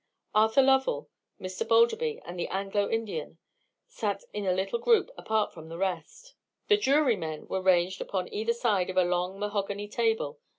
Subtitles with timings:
[0.33, 1.63] Arthur Lovell, Mr.
[1.63, 3.37] Balderby, and the Anglo Indian
[3.87, 6.33] sat in a little group apart from the rest.
[6.69, 10.39] The jurymen were ranged upon either side of a long mahogany table.